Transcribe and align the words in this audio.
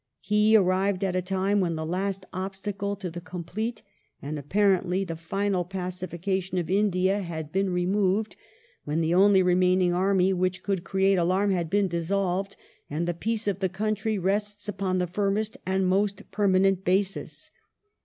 He 0.21 0.55
arrived 0.57 1.03
at 1.03 1.15
a 1.15 1.21
time 1.21 1.59
when 1.59 1.75
the 1.75 1.85
last 1.85 2.25
obstacle 2.33 2.95
to 2.95 3.11
the 3.11 3.21
com 3.21 3.43
plete 3.43 3.83
and 4.19 4.39
apparently 4.39 5.03
the 5.03 5.15
final 5.15 5.63
pacification 5.63 6.57
of 6.57 6.71
India 6.71 7.19
has 7.19 7.45
been 7.51 7.69
re 7.69 7.85
moved; 7.85 8.35
when 8.83 9.01
the 9.01 9.13
only 9.13 9.43
remaining 9.43 9.93
army 9.93 10.33
which 10.33 10.63
could 10.63 10.83
create 10.83 11.19
alarm 11.19 11.51
has 11.51 11.65
been 11.65 11.87
dissolved; 11.87 12.55
and 12.89 13.07
the 13.07 13.13
peace 13.13 13.47
of 13.47 13.59
the 13.59 13.69
country 13.69 14.17
rests 14.17 14.67
upon 14.67 14.97
the 14.97 15.05
firmest 15.05 15.55
and 15.67 15.85
most 15.87 16.31
permanent 16.31 16.83
basis. 16.83 17.51